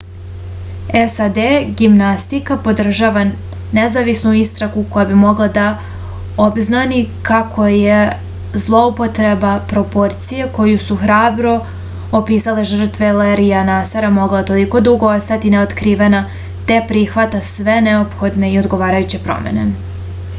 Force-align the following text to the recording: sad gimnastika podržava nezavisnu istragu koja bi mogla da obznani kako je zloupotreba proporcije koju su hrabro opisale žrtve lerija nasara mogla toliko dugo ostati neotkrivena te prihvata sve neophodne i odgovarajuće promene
sad 1.15 1.35
gimnastika 1.79 2.55
podržava 2.67 3.23
nezavisnu 3.79 4.31
istragu 4.39 4.85
koja 4.95 5.05
bi 5.11 5.17
mogla 5.23 5.47
da 5.57 5.65
obznani 6.45 7.03
kako 7.29 7.67
je 7.73 7.99
zloupotreba 8.65 9.51
proporcije 9.75 10.47
koju 10.57 10.81
su 10.87 10.97
hrabro 11.05 11.53
opisale 12.23 12.65
žrtve 12.73 13.11
lerija 13.21 13.61
nasara 13.71 14.11
mogla 14.19 14.43
toliko 14.51 14.85
dugo 14.91 15.11
ostati 15.19 15.55
neotkrivena 15.59 16.23
te 16.71 16.81
prihvata 16.93 17.47
sve 17.53 17.79
neophodne 17.89 18.53
i 18.55 18.61
odgovarajuće 18.67 19.25
promene 19.29 19.71